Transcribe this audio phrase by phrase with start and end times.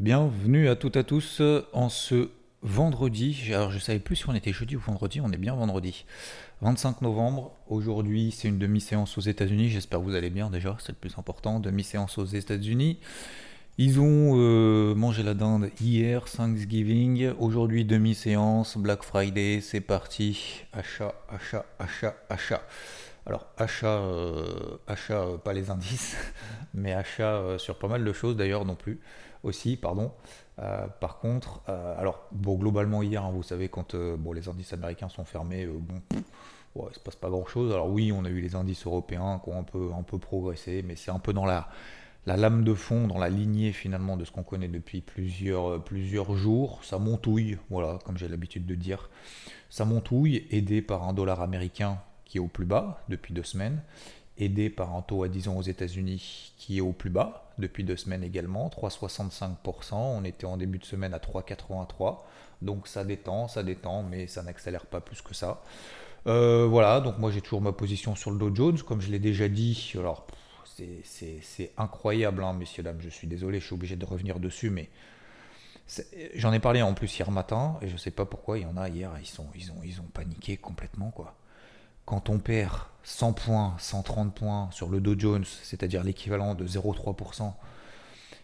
[0.00, 2.30] Bienvenue à toutes et à tous euh, en ce
[2.62, 3.50] vendredi.
[3.50, 6.06] Alors je savais plus si on était jeudi ou vendredi, on est bien vendredi.
[6.62, 10.92] 25 novembre, aujourd'hui c'est une demi-séance aux États-Unis, j'espère que vous allez bien déjà, c'est
[10.92, 12.98] le plus important, demi-séance aux États-Unis.
[13.76, 21.14] Ils ont euh, mangé la dinde hier, Thanksgiving, aujourd'hui demi-séance, Black Friday, c'est parti, achat,
[21.28, 22.62] achat, achat, achat.
[23.26, 26.16] Alors achat, euh, achat, pas les indices,
[26.72, 28.98] mais achat sur pas mal de choses d'ailleurs non plus,
[29.42, 30.12] aussi, pardon.
[30.58, 34.48] Euh, par contre, euh, alors bon, globalement hier, hein, vous savez, quand euh, bon, les
[34.48, 36.22] indices américains sont fermés, bon, pff,
[36.74, 37.72] ouais, se passe pas grand chose.
[37.72, 40.82] Alors oui, on a eu les indices européens qui ont un peu, un peu progressé,
[40.86, 41.68] mais c'est un peu dans la,
[42.26, 46.34] la lame de fond, dans la lignée finalement de ce qu'on connaît depuis plusieurs, plusieurs
[46.36, 46.80] jours.
[46.84, 49.08] Ça montouille, voilà, comme j'ai l'habitude de dire.
[49.70, 53.82] Ça montouille, aidé par un dollar américain qui est au plus bas depuis deux semaines,
[54.40, 57.84] aidé par un taux à 10 ans aux États-Unis qui est au plus bas depuis
[57.84, 59.94] deux semaines également, 3,65%.
[59.94, 62.18] On était en début de semaine à 3,83%.
[62.62, 65.62] Donc ça détend, ça détend, mais ça n'accélère pas plus que ça.
[66.26, 69.18] Euh, voilà, donc moi j'ai toujours ma position sur le Dow Jones, comme je l'ai
[69.18, 69.92] déjà dit.
[69.96, 70.26] Alors
[71.04, 73.00] c'est- incroyable, hein, messieurs, dames.
[73.00, 74.88] Je suis désolé, je suis obligé de revenir dessus, mais
[76.34, 78.76] j'en ai parlé en plus hier matin, et je sais pas pourquoi il y en
[78.76, 81.34] a hier, ils, ils ont paniqué complètement, quoi
[82.10, 82.72] quand on perd
[83.04, 87.52] 100 points, 130 points sur le Dow Jones, c'est-à-dire l'équivalent de 0,3%,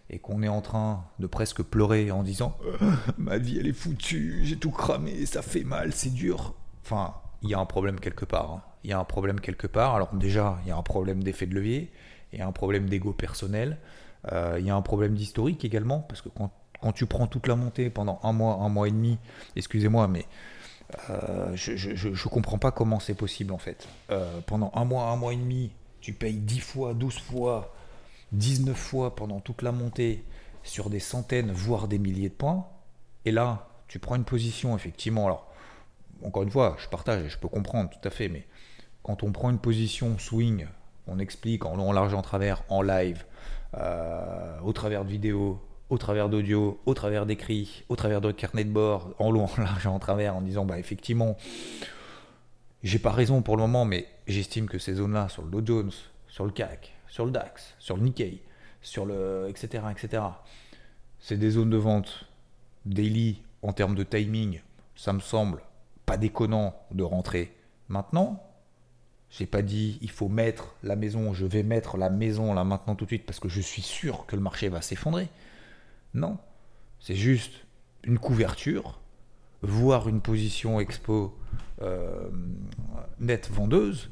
[0.08, 3.72] et qu'on est en train de presque pleurer en disant Euh, Ma vie elle est
[3.72, 6.54] foutue, j'ai tout cramé, ça fait mal, c'est dur.
[6.84, 8.52] Enfin, il y a un problème quelque part.
[8.52, 8.62] hein.
[8.84, 9.96] Il y a un problème quelque part.
[9.96, 11.90] Alors, déjà, il y a un problème d'effet de levier,
[12.32, 13.78] il y a un problème d'ego personnel,
[14.30, 17.48] euh, il y a un problème d'historique également, parce que quand, quand tu prends toute
[17.48, 19.18] la montée pendant un mois, un mois et demi,
[19.56, 20.24] excusez-moi, mais
[21.10, 23.88] euh, je, je comprends pas comment c'est possible en fait.
[24.10, 25.70] Euh, pendant un mois, un mois et demi,
[26.00, 27.74] tu payes 10 fois, 12 fois,
[28.32, 30.24] 19 fois pendant toute la montée
[30.62, 32.66] sur des centaines, voire des milliers de points.
[33.24, 35.26] Et là, tu prends une position, effectivement.
[35.26, 35.46] Alors,
[36.24, 38.46] encore une fois, je partage et je peux comprendre tout à fait, mais
[39.02, 40.66] quand on prend une position swing,
[41.06, 43.24] on explique en long, en large, en travers, en live,
[43.76, 45.60] euh, au travers de vidéos,
[45.90, 49.60] au travers d'audio, au travers d'écrits, au travers de carnet de bord, en long, en
[49.60, 51.36] large, en travers, en disant bah effectivement,
[52.82, 55.92] j'ai pas raison pour le moment, mais j'estime que ces zones-là, sur le Dow Jones,
[56.28, 58.42] sur le CAC, sur le DAX, sur le Nikkei,
[58.82, 59.84] sur le etc.
[59.90, 60.22] etc.
[61.18, 62.26] C'est des zones de vente
[62.84, 64.60] daily en termes de timing.
[64.94, 65.62] Ça me semble
[66.04, 67.52] pas déconnant de rentrer
[67.88, 68.42] maintenant.
[69.30, 72.94] J'ai pas dit il faut mettre la maison, je vais mettre la maison là maintenant
[72.94, 75.28] tout de suite parce que je suis sûr que le marché va s'effondrer.
[76.16, 76.38] Non,
[76.98, 77.52] c'est juste
[78.02, 79.00] une couverture,
[79.60, 81.36] voire une position expo
[81.82, 82.30] euh,
[83.20, 84.10] nette vendeuse,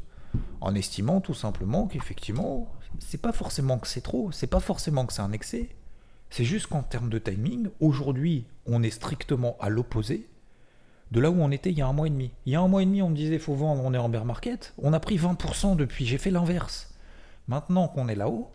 [0.61, 5.15] en estimant tout simplement qu'effectivement, c'est pas forcément que c'est trop, c'est pas forcément que
[5.15, 5.71] c'est un excès,
[6.29, 10.29] c'est juste qu'en termes de timing, aujourd'hui, on est strictement à l'opposé
[11.11, 12.33] de là où on était il y a un mois et demi.
[12.45, 14.11] Il y a un mois et demi, on me disait faut vendre, on est en
[14.11, 14.75] bear market.
[14.77, 16.93] On a pris 20% depuis, j'ai fait l'inverse.
[17.49, 18.51] Maintenant qu'on est là-haut,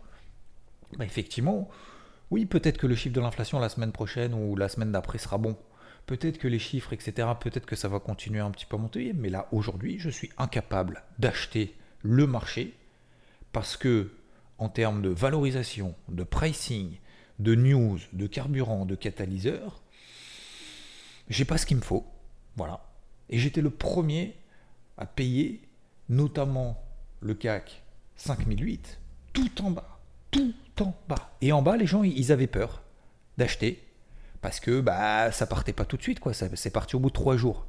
[0.98, 1.68] bah effectivement,
[2.30, 5.38] oui, peut-être que le chiffre de l'inflation la semaine prochaine ou la semaine d'après sera
[5.38, 5.56] bon.
[6.06, 9.12] Peut-être que les chiffres, etc., peut-être que ça va continuer un petit peu à monter.
[9.12, 12.74] Mais là, aujourd'hui, je suis incapable d'acheter le marché
[13.52, 14.12] parce que,
[14.58, 16.98] en termes de valorisation, de pricing,
[17.38, 19.82] de news, de carburant, de catalyseur,
[21.28, 22.06] j'ai pas ce qu'il me faut.
[22.56, 22.86] Voilà.
[23.28, 24.36] Et j'étais le premier
[24.98, 25.62] à payer,
[26.08, 26.82] notamment
[27.20, 27.82] le CAC
[28.16, 29.00] 5008,
[29.32, 30.00] tout en bas.
[30.30, 30.54] Tout
[31.40, 32.82] Et en bas, les gens, ils avaient peur
[33.38, 33.86] d'acheter
[34.40, 36.20] parce que bah, ça partait pas tout de suite.
[36.20, 36.32] quoi.
[36.32, 37.66] C'est parti au bout de trois jours.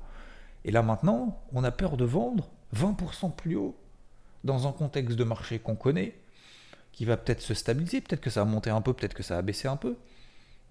[0.63, 3.75] Et là maintenant, on a peur de vendre 20% plus haut
[4.43, 6.15] dans un contexte de marché qu'on connaît,
[6.91, 9.35] qui va peut-être se stabiliser, peut-être que ça va monter un peu, peut-être que ça
[9.35, 9.97] va baisser un peu.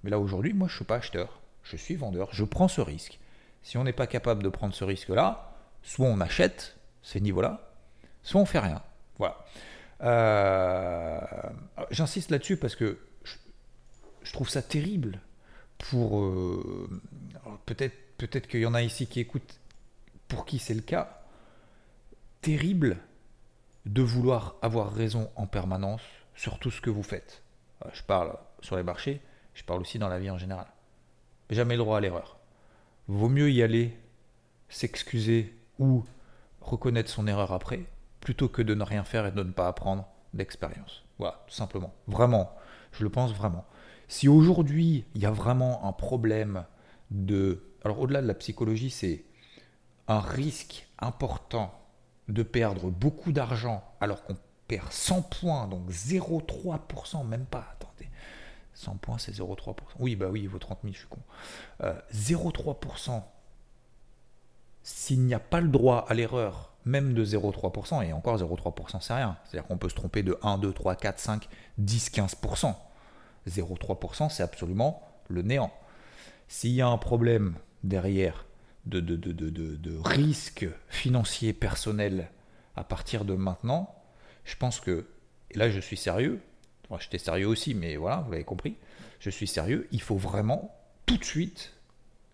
[0.02, 3.18] Mais là aujourd'hui, moi je suis pas acheteur, je suis vendeur, je prends ce risque.
[3.62, 7.72] Si on n'est pas capable de prendre ce risque-là, soit on achète ces niveaux-là,
[8.22, 8.82] soit on fait rien.
[9.18, 9.44] Voilà.
[10.02, 11.20] Euh,
[11.90, 12.98] J'insiste là-dessus parce que
[14.22, 15.20] je, trouve ça terrible
[15.78, 16.88] pour euh,
[17.66, 19.60] peut-être peut-être qu'il y en a ici qui écoutent
[20.28, 21.22] pour qui c'est le cas.
[22.40, 22.98] Terrible
[23.86, 26.02] de vouloir avoir raison en permanence
[26.34, 27.42] sur tout ce que vous faites.
[27.84, 29.20] Euh, je parle sur les marchés,
[29.54, 30.66] je parle aussi dans la vie en général.
[31.50, 32.38] Jamais le droit à l'erreur.
[33.08, 33.96] Vaut mieux y aller,
[34.68, 36.04] s'excuser ou
[36.60, 37.84] reconnaître son erreur après,
[38.20, 41.02] plutôt que de ne rien faire et de ne pas apprendre d'expérience.
[41.18, 41.92] Voilà, tout simplement.
[42.06, 42.54] Vraiment,
[42.92, 43.64] je le pense vraiment.
[44.08, 46.64] Si aujourd'hui, il y a vraiment un problème
[47.10, 47.62] de...
[47.84, 49.24] Alors au-delà de la psychologie, c'est
[50.08, 51.72] un risque important
[52.28, 54.36] de perdre beaucoup d'argent alors qu'on
[54.66, 58.08] perd 100 points, donc 0,3%, même pas, attendez.
[58.74, 59.74] 100 points, c'est 0,3%.
[59.98, 61.20] Oui, bah oui, il vaut 30 000, je suis con.
[62.12, 63.18] 0,3%, euh,
[64.82, 69.14] s'il n'y a pas le droit à l'erreur, même de 0,3%, et encore 0,3%, c'est
[69.14, 69.36] rien.
[69.44, 71.48] C'est-à-dire qu'on peut se tromper de 1, 2, 3, 4, 5,
[71.78, 72.74] 10, 15%.
[73.48, 75.72] 0,3%, c'est absolument le néant.
[76.48, 77.54] S'il y a un problème
[77.84, 78.46] derrière
[78.86, 82.30] de, risque financier personnel
[82.76, 83.94] à partir de maintenant,
[84.44, 85.06] je pense que,
[85.50, 86.40] et là je suis sérieux,
[86.88, 88.76] moi j'étais sérieux aussi, mais voilà, vous l'avez compris,
[89.20, 90.74] je suis sérieux, il faut vraiment
[91.06, 91.74] tout de suite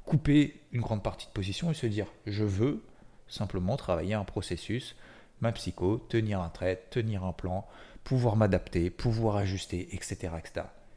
[0.06, 2.82] couper une grande partie de position et se dire, je veux
[3.28, 4.96] simplement travailler un processus,
[5.40, 7.66] ma psycho, tenir un trait, tenir un plan,
[8.04, 10.32] pouvoir m'adapter, pouvoir ajuster, etc.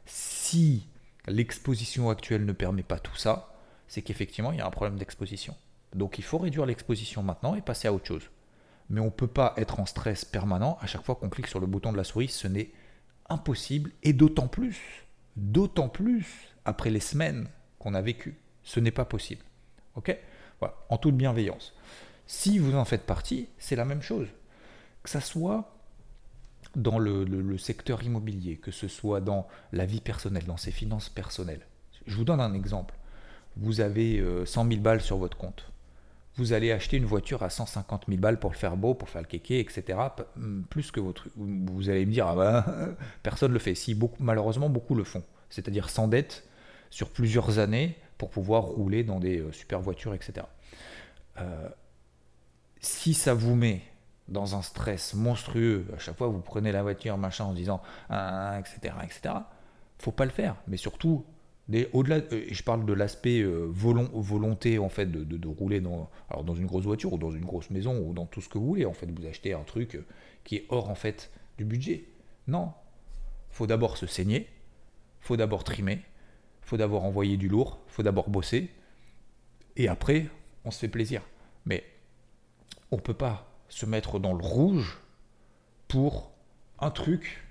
[0.06, 0.86] Si
[1.26, 3.54] l'exposition actuelle ne permet pas tout ça,
[3.88, 5.56] c'est qu'effectivement, il y a un problème d'exposition.
[5.94, 8.30] Donc il faut réduire l'exposition maintenant et passer à autre chose.
[8.88, 11.60] Mais on ne peut pas être en stress permanent à chaque fois qu'on clique sur
[11.60, 12.70] le bouton de la souris, ce n'est
[13.28, 17.48] impossible, et d'autant plus, d'autant plus après les semaines
[17.78, 18.38] qu'on a vécues.
[18.62, 19.42] Ce n'est pas possible.
[19.94, 20.16] Ok?
[20.58, 21.74] Voilà, en toute bienveillance.
[22.26, 24.28] Si vous en faites partie, c'est la même chose.
[25.02, 25.74] Que ça soit
[26.76, 31.66] dans le, secteur immobilier, que ce soit dans la vie personnelle, dans ses finances personnelles.
[32.06, 32.94] Je vous donne un exemple
[33.56, 35.64] vous avez 100 euh, 000 balles sur votre compte.
[36.36, 39.20] Vous allez acheter une voiture à 150 000 balles pour le faire beau, pour faire
[39.20, 39.98] le kéké, etc.
[40.70, 41.28] Plus que votre.
[41.36, 42.66] Vous allez me dire, ah bah,
[43.22, 43.74] personne ne le fait.
[43.74, 45.24] Si, malheureusement, beaucoup le font.
[45.50, 46.48] C'est-à-dire sans dette
[46.88, 50.46] sur plusieurs années pour pouvoir rouler dans des euh, super voitures, etc.
[51.38, 51.70] Euh,
[52.78, 53.80] si ça vous met
[54.28, 57.80] dans un stress monstrueux, à chaque fois vous prenez la voiture, machin, en disant,
[58.10, 59.34] etc., etc.,
[59.98, 60.56] faut pas le faire.
[60.68, 61.24] Mais surtout,
[61.94, 66.66] au-delà, euh, je parle de l'aspect volonté en fait de, rouler dans, alors dans une
[66.66, 68.84] grosse voiture ou dans une grosse maison ou dans tout ce que vous voulez.
[68.84, 69.98] En fait, vous achetez un truc
[70.44, 72.04] qui est hors en fait du budget.
[72.48, 72.74] Non,
[73.48, 74.46] faut d'abord se saigner,
[75.20, 76.02] faut d'abord trimer,
[76.70, 78.70] faut d'abord envoyer du lourd, faut d'abord bosser,
[79.74, 80.28] et après
[80.64, 81.20] on se fait plaisir.
[81.66, 81.82] Mais
[82.92, 85.00] on peut pas se mettre dans le rouge
[85.88, 86.30] pour
[86.78, 87.44] un truc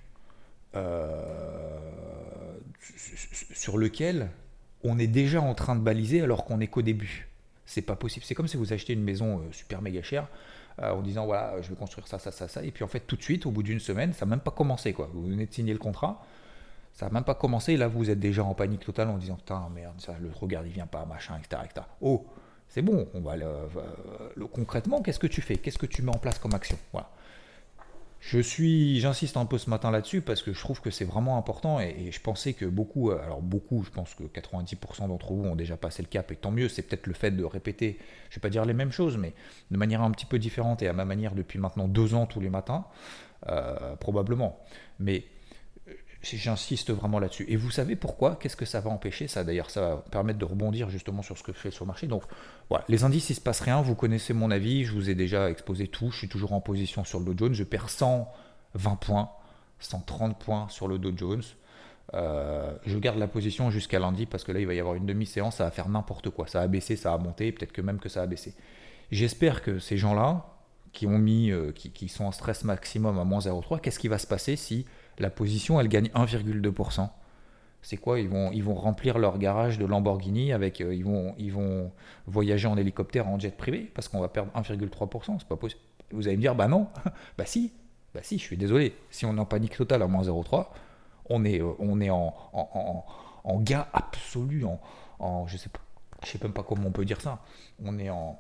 [3.54, 4.30] sur lequel
[4.86, 7.28] on est déjà en train de baliser alors qu'on n'est qu'au début.
[7.66, 8.26] C'est pas possible.
[8.26, 10.28] C'est comme si vous achetez une maison euh, super méga chère
[10.82, 12.64] euh, en disant voilà, je vais construire ça, ça, ça, ça.
[12.64, 14.52] Et puis en fait, tout de suite, au bout d'une semaine, ça n'a même pas
[14.52, 14.94] commencé.
[14.94, 15.10] Quoi.
[15.14, 16.26] Vous venez de signer le contrat,
[16.94, 17.78] ça n'a même pas commencé.
[17.78, 20.72] Là, vous êtes déjà en panique totale en disant putain, merde, ça, le regard, il
[20.72, 21.62] vient pas, machin, etc.
[21.66, 21.86] etc.
[22.02, 22.26] Oh,
[22.70, 25.58] c'est bon, on va le, concrètement, qu'est-ce que tu fais?
[25.58, 26.78] Qu'est-ce que tu mets en place comme action?
[26.92, 27.10] Voilà.
[28.20, 31.38] Je suis, j'insiste un peu ce matin là-dessus parce que je trouve que c'est vraiment
[31.38, 35.46] important et, je pensais que beaucoup, euh, alors beaucoup, je pense que 90% d'entre vous
[35.46, 37.98] ont déjà passé le cap et tant mieux, c'est peut-être le fait de répéter,
[38.30, 39.34] je vais pas dire les mêmes choses, mais
[39.72, 42.42] de manière un petit peu différente et à ma manière depuis maintenant deux ans tous
[42.42, 42.86] les matins,
[43.48, 44.60] euh, probablement.
[45.00, 45.24] Mais
[46.22, 47.46] J'insiste vraiment là-dessus.
[47.48, 48.36] Et vous savez pourquoi?
[48.36, 49.28] Qu'est-ce que ça va empêcher?
[49.28, 51.88] Ça, d'ailleurs, ça va permettre de rebondir justement sur ce que je fais sur le
[51.88, 52.08] marché.
[52.08, 52.24] Donc,
[52.70, 53.82] voilà, les indices, il se passe rien.
[53.82, 54.84] Vous connaissez mon avis.
[54.84, 56.12] Je vous ai déjà exposé tout.
[56.12, 57.54] Je suis toujours en position sur le Dow Jones.
[57.54, 59.32] Je perds 120 points,
[59.80, 61.44] 130 points sur le Dow Jones.
[62.16, 65.06] Euh, je garde la position jusqu'à lundi parce que là, il va y avoir une
[65.06, 65.58] demi-séance.
[65.58, 66.48] Ça va faire n'importe quoi.
[66.48, 67.54] Ça va baisser, ça va monter.
[67.54, 68.56] Peut-être que même que ça va baisser.
[69.10, 70.46] J'espère que ces gens-là,
[70.92, 74.18] qui ont mis, euh, qui, sont en stress maximum à moins 0,3, qu'est-ce qui va
[74.18, 74.86] se passer si
[75.20, 77.10] la position, elle gagne 1,2%.
[77.82, 81.92] C'est quoi ils vont, remplir leur garage de Lamborghini avec, euh, ils, vont, ils vont
[82.28, 85.40] voyager en hélicoptère en jet privé parce qu'on va perdre 1,3%.
[85.40, 85.82] C'est pas possible.
[86.12, 86.88] Vous allez me dire, bah non,
[87.38, 87.72] bah si,
[88.14, 88.96] bah si, je suis désolé.
[89.12, 90.68] Si on est en panique totale à moins 0,3,
[91.30, 93.06] on est, euh, on est en, en,
[93.44, 94.82] en, gain absolu, en,
[95.20, 95.80] en, je sais pas,
[96.24, 97.40] je sais même pas comment on peut dire ça.
[97.84, 98.40] On est en,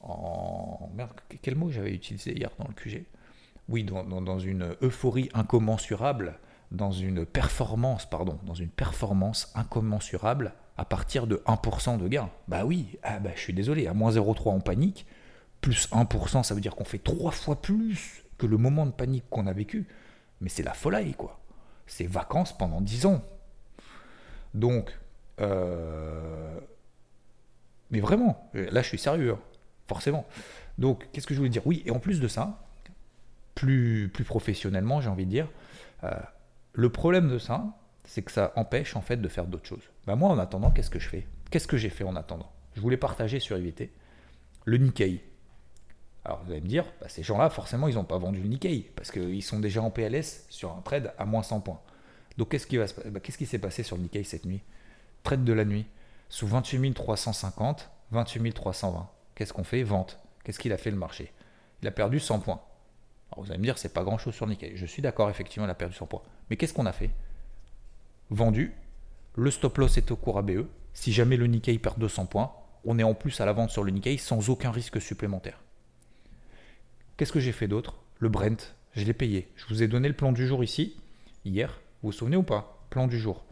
[0.00, 1.10] en merde,
[1.42, 3.04] quel mot j'avais utilisé hier dans le QG
[3.70, 6.38] oui, dans, une euphorie incommensurable,
[6.72, 12.30] dans une performance, pardon, dans une performance incommensurable à partir de 1% de gain.
[12.48, 15.06] Bah oui, ah bah, je suis désolé, à moins 0,3 en panique,
[15.60, 19.24] plus 1%, ça veut dire qu'on fait trois fois plus que le moment de panique
[19.30, 19.86] qu'on a vécu.
[20.40, 21.38] Mais c'est la folie, quoi.
[21.86, 23.22] C'est vacances pendant 10 ans.
[24.54, 24.98] Donc,
[25.40, 26.58] euh,
[27.90, 29.38] mais vraiment, là je suis sérieux, hein,
[29.86, 30.26] forcément.
[30.78, 31.66] Donc, qu'est-ce que je voulais dire?
[31.66, 32.58] Oui, et en plus de ça,
[33.60, 35.48] plus, plus professionnellement, j'ai envie de dire,
[36.04, 36.10] euh,
[36.72, 37.64] Le problème de ça,
[38.04, 39.82] c'est que ça empêche en fait de faire d'autres choses.
[40.06, 41.26] Bah, moi, en attendant, qu'est-ce que je fais?
[41.50, 42.50] Qu'est-ce que j'ai fait en attendant?
[42.74, 43.92] Je voulais partager sur IVT
[44.64, 45.22] le Nikkei.
[46.24, 48.90] Alors vous allez me dire, bah, ces gens-là, forcément, ils n'ont pas vendu le Nikkei
[48.96, 51.80] parce qu'ils sont déjà en PLS sur un trade à moins 100 points.
[52.38, 54.62] Donc qu'est-ce qui, bah, qu'est-ce qui s'est passé sur le Nikkei cette nuit?
[55.22, 55.84] Trade de la nuit.
[56.30, 59.10] Sous 28 350, 28 320.
[59.34, 59.82] Qu'est-ce qu'on fait?
[59.82, 60.18] Vente.
[60.44, 61.32] Qu'est-ce qu'il a fait le marché?
[61.82, 62.60] Il a perdu 100 points.
[63.36, 64.54] Vous allez me dire, c'est pas grand-chose sur le.
[64.74, 66.22] Je suis d'accord, effectivement, il a perdu 100 points.
[66.48, 67.10] Mais qu'est-ce qu'on a fait?
[68.30, 68.74] Vendu.
[69.36, 70.66] Le stop loss est au cours ABE.
[70.92, 72.52] Si jamais le Nikkei perd 200 points,
[72.84, 75.60] on est en plus à la vente sur le Nikkei sans aucun risque supplémentaire.
[77.16, 77.94] Qu'est-ce que j'ai fait d'autre?
[78.18, 79.52] Le Brent, je l'ai payé.
[79.56, 80.96] Je vous ai donné le plan du jour ici,
[81.44, 81.80] hier.
[82.02, 82.84] Vous vous souvenez ou pas?
[82.90, 83.44] Plan du jour.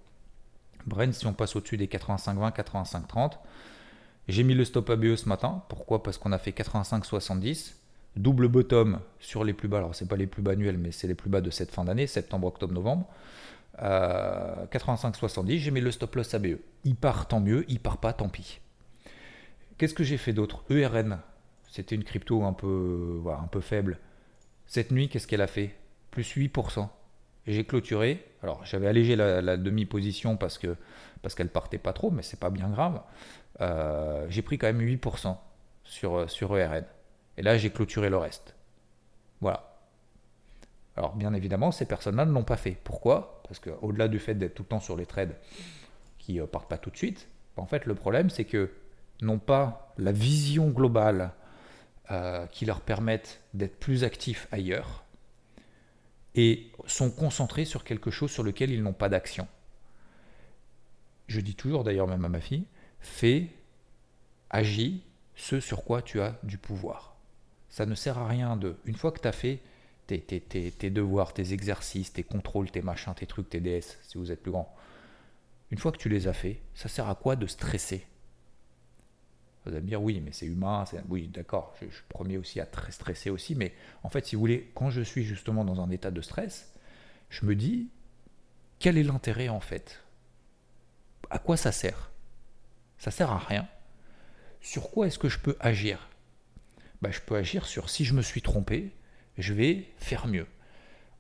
[0.87, 3.33] Brent, si on passe au-dessus des 85,20, 85,30.
[4.27, 5.63] J'ai mis le stop ABE ce matin.
[5.69, 6.03] Pourquoi?
[6.03, 7.75] Parce qu'on a fait 85,70.
[8.17, 9.79] Double bottom sur les plus bas.
[9.79, 11.85] Alors, ce pas les plus bas annuels, mais c'est les plus bas de cette fin
[11.85, 13.09] d'année, septembre, octobre, novembre.
[13.81, 15.55] 85,70.
[15.55, 16.59] Euh, j'ai mis le stop loss ABE.
[16.85, 17.65] Il part, tant mieux.
[17.69, 18.61] Il part pas, tant pis.
[19.77, 20.65] Qu'est-ce que j'ai fait d'autre?
[20.71, 21.19] ERN.
[21.71, 23.99] C'était une crypto un peu, un peu faible.
[24.67, 25.77] Cette nuit, qu'est-ce qu'elle a fait?
[26.11, 26.89] Plus 8%
[27.49, 28.25] j'ai clôturé.
[28.43, 30.77] Alors j'avais allégé la, demi-position parce que
[31.23, 33.01] parce qu'elle partait pas trop, mais c'est pas bien grave.
[33.61, 35.37] Euh, j'ai pris quand même 8%
[35.83, 36.85] sur, sur ERN.
[37.39, 38.57] Et là, j'ai clôturé le reste.
[39.41, 39.79] Voilà.
[40.97, 42.77] Alors, bien évidemment, ces personnes-là ne l'ont pas fait.
[42.83, 43.41] Pourquoi?
[43.45, 45.37] Parce qu'au-delà du fait d'être tout le temps sur les trades
[46.19, 48.73] qui ne euh, partent pas tout de suite, en fait, le problème, c'est que
[49.23, 51.33] n'ont pas la vision globale
[52.11, 55.05] euh, qui leur permette d'être plus actifs ailleurs
[56.35, 59.47] et sont concentrés sur quelque chose sur lequel ils n'ont pas d'action.
[61.29, 62.65] Je dis toujours d'ailleurs même à ma fille,
[63.01, 63.49] fais,
[64.51, 65.05] agis
[65.37, 67.18] ce sur quoi tu as du pouvoir.
[67.69, 69.61] Ça ne sert à rien de, une fois que tu as fait
[70.07, 74.43] tes, devoirs, tes exercices, tes contrôles, tes machins, tes trucs, tes DS, si vous êtes
[74.43, 74.75] plus grand,
[75.71, 78.07] une fois que tu les as fait, ça sert à quoi de stresser?
[79.65, 80.85] Vous allez me dire, oui, mais c'est humain.
[81.11, 83.55] Oui, d'accord, je, suis premier aussi à très stresser aussi.
[83.55, 86.73] Mais en fait, si vous voulez, quand je suis justement dans un état de stress,
[87.29, 87.91] je me dis,
[88.79, 90.03] quel est l'intérêt en fait?
[91.29, 92.11] À quoi ça sert?
[92.99, 93.69] Ça sert à rien.
[94.63, 96.08] Sur quoi est-ce que je peux agir?
[97.03, 98.93] Bah, Je peux agir sur si je me suis trompé,
[99.37, 100.47] je vais faire mieux.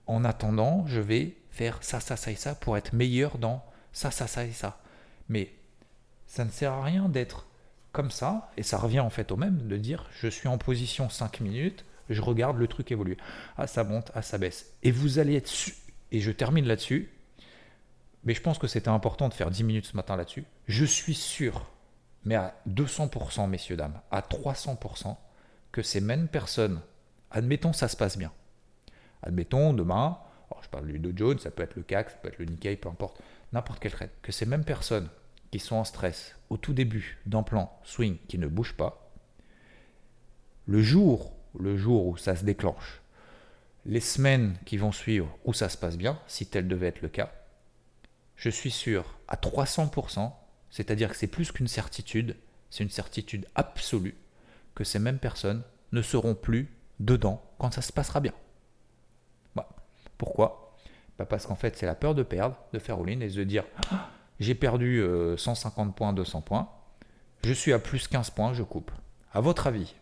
[0.07, 4.11] En attendant, je vais faire ça, ça, ça et ça pour être meilleur dans ça,
[4.11, 4.81] ça, ça et ça.
[5.29, 5.53] Mais
[6.27, 7.47] ça ne sert à rien d'être
[7.93, 11.09] comme ça, et ça revient en fait au même, de dire je suis en position
[11.09, 13.17] 5 minutes, je regarde le truc évoluer.
[13.57, 14.73] Ah, ça monte, ah, ça baisse.
[14.83, 15.51] Et vous allez être.
[16.13, 17.11] Et je termine là-dessus,
[18.25, 20.45] mais je pense que c'était important de faire 10 minutes ce matin là-dessus.
[20.67, 21.67] Je suis sûr,
[22.25, 25.17] mais à 200%, messieurs, dames, à 300%,
[25.73, 26.81] que ces mêmes personnes,
[27.31, 28.33] admettons, ça se passe bien.
[29.23, 30.19] Admettons, demain,
[30.63, 32.77] je parle du Dow Jones, ça peut être le CAC, ça peut être le Nikkei,
[32.77, 33.21] peu importe,
[33.53, 35.09] n'importe quel trade, que ces mêmes personnes
[35.51, 39.11] qui sont en stress au tout début d'un plan swing qui ne bouge pas,
[40.67, 43.01] le jour, le jour où ça se déclenche,
[43.87, 47.09] les semaines qui vont suivre où ça se passe bien, si tel devait être le
[47.09, 47.33] cas,
[48.37, 50.31] je suis sûr à 300%,
[50.71, 52.37] c'est-à-dire que c'est plus qu'une certitude,
[52.71, 54.15] c'est une certitude absolue,
[54.79, 58.33] que ces mêmes personnes ne seront plus dedans quand ça se passera bien.
[60.19, 60.77] Pourquoi?
[61.19, 63.65] Bah, Parce qu'en fait, c'est la peur de perdre, de faire all-in et de dire
[63.91, 64.09] ah,
[64.39, 65.05] j'ai perdu
[65.37, 66.69] 150 euh, points, 200 points,
[67.43, 68.93] je suis à plus 15 points, je coupe.
[69.33, 69.97] À votre avis,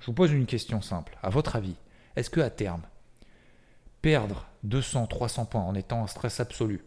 [0.00, 1.76] je vous pose une question simple, à votre avis,
[2.16, 2.82] est-ce que à terme,
[4.02, 6.84] perdre 200, 300 points en étant en stress absolu,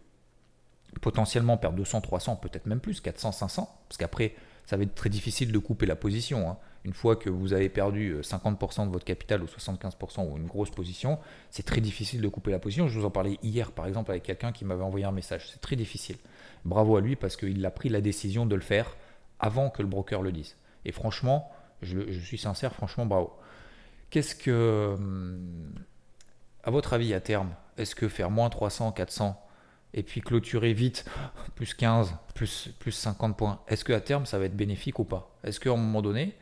[1.01, 5.09] potentiellement perdre 200, 300, peut-être même plus, 400, 500, parce qu'après, ça va être très
[5.09, 6.49] difficile de couper la position.
[6.49, 6.57] Hein.
[6.85, 10.47] Une fois que vous avez perdu 50% euh, de votre capital ou 75% ou une
[10.47, 11.19] grosse position,
[11.49, 12.87] c'est très difficile de couper la position.
[12.87, 15.49] Je vous en parlais hier par exemple avec quelqu'un qui m'avait envoyé un message.
[15.51, 16.15] C'est très difficile.
[16.65, 18.95] Bravo à lui parce qu'il a pris la décision de le faire
[19.39, 20.55] avant que le broker le dise.
[20.85, 23.33] Et franchement, je, suis sincère, franchement, bravo.
[24.09, 25.73] Qu'est-ce que, hum,
[26.63, 29.39] à votre avis, à terme, est-ce que faire moins 300, 400
[29.93, 31.05] et puis clôturer vite,
[31.55, 35.03] plus 15, plus, plus 50 points, est-ce que à terme ça va être bénéfique ou
[35.03, 35.35] pas?
[35.43, 36.35] Est-ce qu'à un moment donné,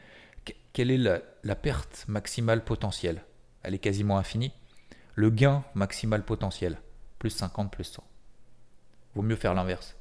[0.78, 3.24] quelle est la, perte maximale potentielle?
[3.64, 4.52] Elle est quasiment infinie.
[5.16, 6.78] Le gain maximal potentiel,
[7.18, 8.04] plus 50, plus 100.
[9.16, 9.96] Vaut mieux faire l'inverse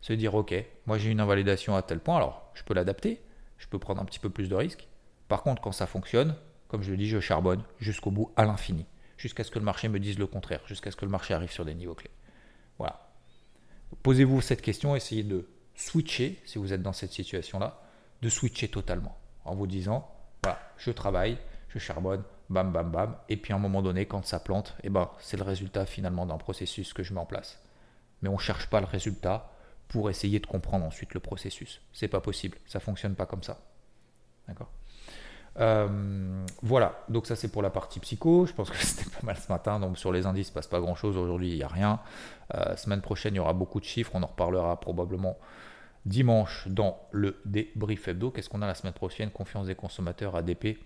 [0.00, 0.54] se dire ok,
[0.86, 3.20] moi j'ai une invalidation à tel point, alors je peux l'adapter,
[3.58, 4.88] je peux prendre un petit peu plus de risques.
[5.28, 6.34] Par contre, quand ça fonctionne,
[6.68, 8.86] comme je le dis, je charbonne jusqu'au bout, à l'infini,
[9.18, 11.52] jusqu'à ce que le marché me dise le contraire, jusqu'à ce que le marché arrive
[11.52, 12.10] sur des niveaux clés.
[12.78, 13.12] Voilà.
[14.02, 17.82] Posez-vous cette question, essayez de switcher, si vous êtes dans cette situation-là,
[18.22, 20.08] de switcher totalement, en vous disant,
[20.42, 23.16] voilà, je travaille, je charbonne, bam, bam, bam.
[23.28, 26.26] Et puis à un moment donné, quand ça plante, eh ben, c'est le résultat finalement
[26.26, 27.60] d'un processus que je mets en place.
[28.22, 29.50] Mais on ne cherche pas le résultat
[29.88, 31.80] pour essayer de comprendre ensuite le processus.
[31.92, 33.60] C'est pas possible, ça fonctionne pas comme ça.
[34.46, 34.70] D'accord?
[35.58, 38.46] Euh, voilà, donc ça c'est pour la partie psycho.
[38.46, 39.80] Je pense que c'était pas mal ce matin.
[39.80, 41.16] Donc sur les indices, il ne passe pas grand chose.
[41.16, 42.00] Aujourd'hui, il n'y a rien.
[42.54, 44.12] Euh, semaine prochaine, il y aura beaucoup de chiffres.
[44.14, 45.36] On en reparlera probablement
[46.06, 48.30] dimanche dans le débrief hebdo.
[48.30, 49.30] Qu'est-ce qu'on a la semaine prochaine?
[49.30, 50.78] Confiance des consommateurs, ADP.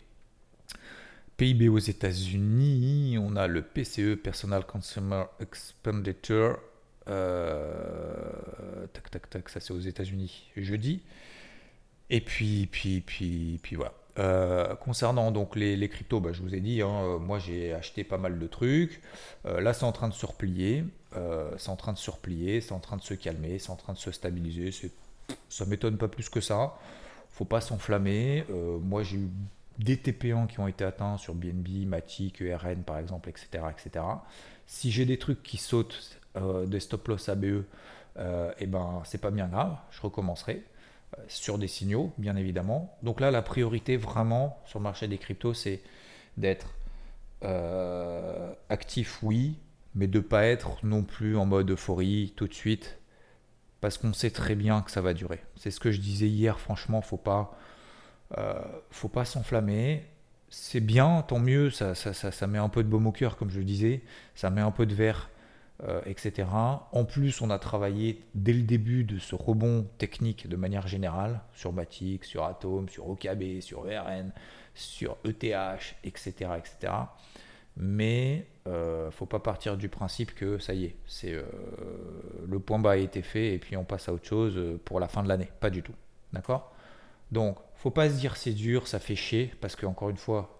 [1.36, 6.58] PIB aux États-Unis, on a le PCE, Personal Consumer Expenditure.
[7.08, 11.02] Euh, tac, tac, tac, ça c'est aux États-Unis jeudi.
[12.10, 13.94] Et puis, puis, puis, puis voilà.
[14.18, 18.04] Euh, concernant donc les, cryptos, bah, je vous ai dit, hein, euh, moi j'ai acheté
[18.04, 19.00] pas mal de trucs.
[19.44, 20.84] là, c'est en train de se replier.
[21.58, 23.92] c'est en train de se replier, c'est en train de se calmer, c'est en train
[23.92, 24.70] de se stabiliser.
[25.48, 26.74] Ça m'étonne pas plus que ça.
[27.30, 28.44] Faut pas s'enflammer.
[28.82, 29.28] moi, j'ai eu
[29.78, 33.64] des TP1 qui ont été atteints sur BNB, Matic, ERN par exemple, etc.
[33.70, 34.04] etc.
[34.66, 37.62] Si j'ai des trucs qui sautent, euh, des stop loss ABE, et
[38.18, 40.62] euh, eh ben c'est pas bien grave, je recommencerai
[41.18, 42.96] euh, sur des signaux, bien évidemment.
[43.02, 45.80] Donc là, la priorité vraiment sur le marché des cryptos, c'est
[46.36, 46.74] d'être
[48.70, 49.58] actif, oui,
[49.94, 52.96] mais de pas être non plus en mode euphorie tout de suite,
[53.84, 55.42] parce qu'on sait très bien que ça va durer.
[55.56, 57.54] C'est ce que je disais hier, franchement, faut pas
[58.38, 58.54] euh,
[58.88, 60.06] faut pas s'enflammer.
[60.48, 63.58] C'est bien, tant mieux, ça, ça, met un peu de baume au cœur, comme je
[63.58, 64.00] le disais,
[64.34, 65.28] ça met un peu de verre,
[65.82, 66.48] euh, etc.
[66.92, 71.42] En plus, on a travaillé dès le début de ce rebond technique de manière générale,
[71.52, 74.32] sur Matic, sur Atom, sur OKB, sur ERN,
[74.72, 76.52] sur ETH, etc.
[76.56, 76.92] etc.
[77.76, 81.42] Mais euh, faut pas partir du principe que ça y est, c'est euh,
[82.46, 85.08] le point bas a été fait et puis on passe à autre chose pour la
[85.08, 85.50] fin de l'année.
[85.60, 85.94] Pas du tout.
[86.32, 86.72] D'accord?
[87.32, 90.56] Donc, faut pas se dire c'est dur, ça fait chier, parce qu'encore une fois,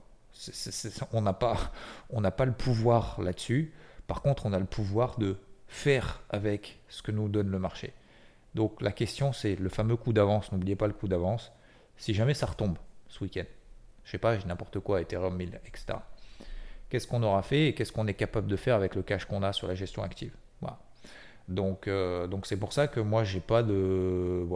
[1.13, 1.73] on n'a pas,
[2.11, 3.73] on pas le pouvoir là-dessus.
[4.07, 5.37] Par contre, on a le pouvoir de
[5.69, 7.93] faire avec ce que nous donne le marché.
[8.55, 10.53] Donc la question, c'est le fameux coup d'avance.
[10.53, 11.53] N'oubliez pas le coup d'avance.
[11.97, 13.45] Si jamais ça retombe ce week-end,
[14.05, 15.99] je sais pas, j'ai n'importe quoi, Ethereum 1000, etc.
[16.89, 19.43] Qu'est-ce qu'on aura fait et qu'est-ce qu'on est capable de faire avec le cash qu'on
[19.43, 20.33] a sur la gestion active
[21.89, 24.47] euh, donc c'est pour ça que moi, j'ai pas de.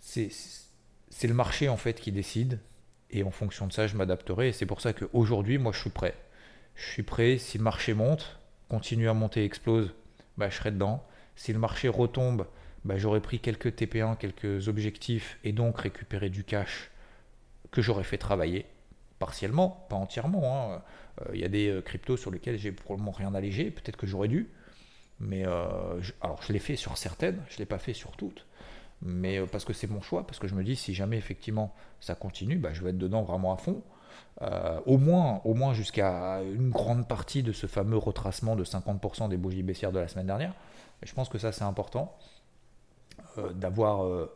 [0.00, 2.60] C'est le marché en fait qui décide.
[3.12, 4.52] Et en fonction de ça, je m'adapterai.
[4.52, 6.14] C'est pour ça qu'aujourd'hui, moi, je suis prêt.
[6.76, 7.38] Je suis prêt.
[7.38, 9.92] Si le marché monte, continue à monter, explose,
[10.38, 11.04] bah, je serai dedans.
[11.34, 12.46] Si le marché retombe,
[12.84, 16.92] bah, j'aurais pris quelques TP1, quelques objectifs et donc récupéré du cash
[17.72, 18.66] que j'aurais fait travailler
[19.20, 20.72] partiellement, pas entièrement.
[20.74, 20.82] Hein.
[21.20, 23.70] Euh, il y a des euh, cryptos sur lesquels j'ai probablement rien allégé.
[23.70, 24.50] Peut-être que j'aurais dû.
[25.20, 28.46] Mais euh, alors, je l'ai fait sur certaines, je ne l'ai pas fait sur toutes
[29.02, 32.14] mais parce que c'est mon choix, parce que je me dis si jamais effectivement ça
[32.14, 33.82] continue, bah, je vais être dedans vraiment à fond.
[34.84, 39.38] Au moins, au moins jusqu'à une grande partie de ce fameux retracement de 50% des
[39.38, 40.52] bougies baissières de la semaine dernière.
[41.02, 42.14] Je pense que ça c'est important
[43.54, 44.28] d'avoir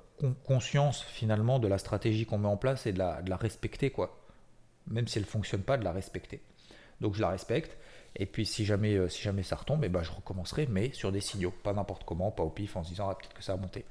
[0.47, 3.91] conscience finalement de la stratégie qu'on met en place et de la, de la respecter
[3.91, 4.24] quoi.
[4.89, 6.43] Même si elle ne fonctionne pas, de la respecter.
[7.01, 7.77] Donc je la respecte.
[8.17, 11.11] Et puis si jamais, si jamais ça retombe, et eh ben, je recommencerai, mais sur
[11.11, 13.55] des signaux, pas n'importe comment, pas au pif en se disant ah, peut-être que ça
[13.55, 13.85] a monté.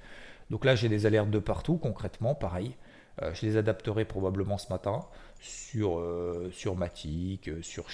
[0.49, 2.75] Donc là, j'ai des alertes de partout, concrètement, pareil.
[3.21, 5.05] Euh, je les adapterai probablement ce matin
[5.39, 7.85] sur, euh, sur Matic, euh, sur,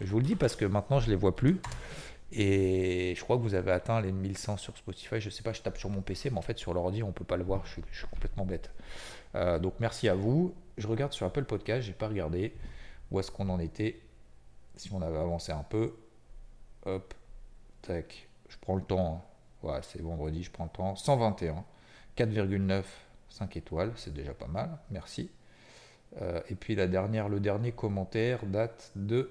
[0.00, 1.60] Je vous le dis parce que maintenant je ne les vois plus.
[2.38, 5.22] Et je crois que vous avez atteint les 1100 sur Spotify.
[5.22, 7.24] Je sais pas, je tape sur mon PC, mais en fait sur l'ordi, on peut
[7.24, 7.64] pas le voir.
[7.64, 8.70] Je suis, complètement bête.
[9.34, 10.54] Euh, donc merci à vous.
[10.76, 12.54] Je regarde sur Apple Podcast, j'ai pas regardé
[13.10, 14.02] où est-ce qu'on en était.
[14.76, 15.94] Si on avait avancé un peu?
[16.84, 17.14] Hop,
[17.80, 18.28] tac.
[18.50, 19.24] Je prends le temps.
[19.62, 20.94] Ouais, c'est vendredi, je prends le temps.
[20.94, 21.64] 121,
[22.18, 22.84] 4,9,
[23.30, 24.76] 5 étoiles, c'est déjà pas mal.
[24.90, 25.30] Merci.
[26.20, 29.30] Euh, et puis la dernière, le dernier commentaire date de.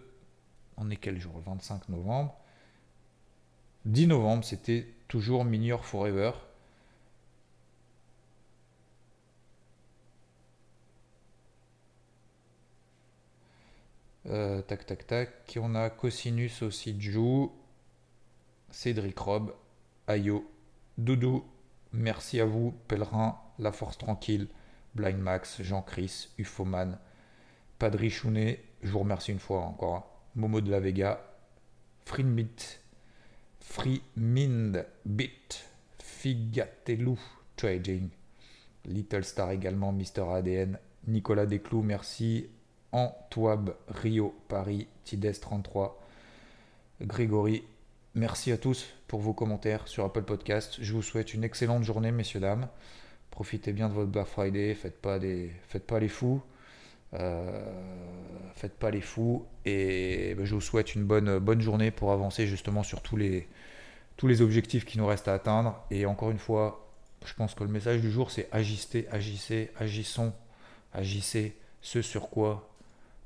[0.78, 1.40] On est quel jour?
[1.46, 2.36] 25 novembre.
[3.86, 6.32] 10 novembre, c'était toujours Minior Forever.
[14.28, 15.58] Euh, tac tac tac.
[15.62, 15.90] On a?
[15.92, 17.52] Cosinus aussi Jou,
[18.72, 19.54] Cédric Rob,
[20.08, 20.50] Ayo,
[20.98, 21.46] Doudou.
[21.94, 24.48] Merci à vous, Pèlerin, La Force Tranquille,
[24.96, 26.98] Blind Max, Jean-Chris, Ufoman,
[27.78, 28.64] Padri Chounet.
[28.82, 29.96] Je vous remercie une fois encore.
[29.96, 30.04] Hein.
[30.36, 31.22] Momo de la Vega,
[32.06, 32.80] Frinbit,
[33.68, 35.66] Freemind Bit,
[36.00, 37.20] Figatelou
[37.58, 38.08] Trading,
[38.86, 42.48] Little Star également, Mister ADN, Nicolas Desclous, merci,
[42.94, 46.02] Antoine Rio, Paris, Tides 33,
[47.02, 47.64] Grégory,
[48.14, 50.78] merci à tous pour vos commentaires sur Apple Podcast.
[50.80, 52.70] Je vous souhaite une excellente journée, messieurs, dames.
[53.30, 56.42] Profitez bien de votre Black Friday, faites pas, des, faites pas les fous.
[57.14, 57.64] Euh,
[58.56, 62.48] faites pas les fous et ben, je vous souhaite une bonne, bonne journée pour avancer
[62.48, 63.48] justement sur tous les,
[64.18, 65.82] tous les objectifs qui nous restent à atteindre.
[65.92, 66.90] Et encore une fois,
[67.26, 70.34] je pense que le message du jour c'est agissez, agissez, agissons,
[70.94, 72.70] agissez ce sur quoi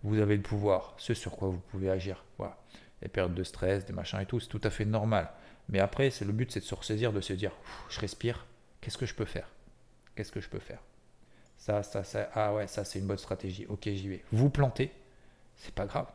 [0.04, 2.24] vous avez le pouvoir, ce sur quoi vous pouvez agir.
[2.38, 2.58] Voilà.
[3.02, 5.32] Les périodes de stress, des machins et tout, c'est tout à fait normal.
[5.70, 7.52] Mais après, c'est le but, c'est de se ressaisir, de se dire,
[7.90, 8.46] je respire,
[8.82, 9.48] qu'est-ce que je peux faire?
[10.16, 10.80] Qu'est-ce que je peux faire?
[11.60, 13.66] Ça, ça, ça, ah ouais, ça c'est une bonne stratégie.
[13.68, 14.24] Ok, j'y vais.
[14.32, 14.92] Vous plantez,
[15.58, 16.08] c'est pas grave.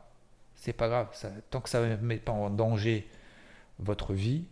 [0.57, 1.09] C'est pas grave.
[1.51, 3.07] Tant que ça ne met pas en danger
[3.79, 4.45] votre vie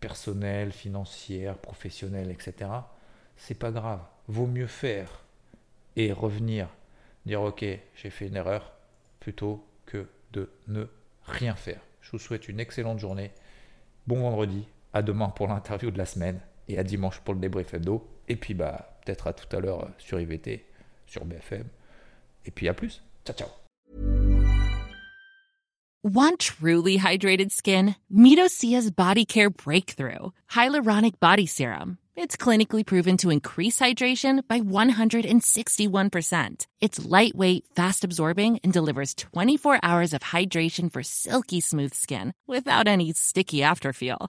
[0.00, 2.70] personnelle, financière, professionnelle, etc.,
[3.36, 4.00] c'est pas grave.
[4.26, 5.22] Vaut mieux faire
[5.94, 6.68] et revenir,
[7.24, 8.72] dire ok, j'ai fait une erreur,
[9.20, 10.86] plutôt que de ne
[11.24, 11.80] rien faire.
[12.00, 13.30] Je vous souhaite une excellente journée.
[14.08, 14.66] Bon vendredi.
[14.92, 18.06] À demain pour l'interview de la semaine et à dimanche pour le débrief hebdo.
[18.28, 20.64] Et puis bah peut-être à tout à l'heure euh, sur IVT,
[21.06, 21.64] sur BFM.
[22.44, 23.02] Et puis à plus.
[23.24, 23.48] Ciao, ciao.
[26.04, 27.94] Want truly hydrated skin?
[28.12, 31.98] Midosia's Body Care Breakthrough Hyaluronic Body Serum.
[32.16, 36.66] It's clinically proven to increase hydration by 161%.
[36.80, 42.86] It's lightweight, fast absorbing, and delivers 24 hours of hydration for silky smooth skin without
[42.86, 44.28] any sticky afterfeel.